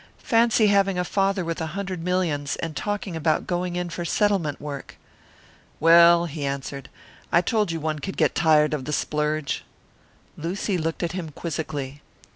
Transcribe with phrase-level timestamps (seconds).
[0.17, 4.59] "Fancy having a father with a hundred millions, and talking about going in for settlement
[4.59, 4.97] work!"
[5.79, 6.89] "Well," he answered,
[7.31, 9.63] "I told you one could get tired of the splurge."
[10.37, 12.01] Lucy looked at him quizzically.